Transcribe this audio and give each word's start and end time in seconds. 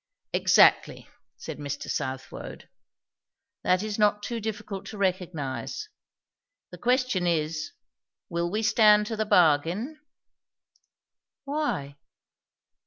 "Exactly," 0.33 1.07
said 1.37 1.59
Mr. 1.59 1.87
Southwode. 1.87 2.67
"That 3.63 3.83
is 3.83 3.99
not 3.99 4.23
difficult 4.23 4.87
to 4.87 4.97
recognize. 4.97 5.89
The 6.71 6.79
question 6.79 7.27
is, 7.27 7.73
will 8.27 8.49
we 8.49 8.63
stand 8.63 9.05
to 9.05 9.15
the 9.15 9.27
bargain?" 9.27 9.99
"Why?" 11.43 11.97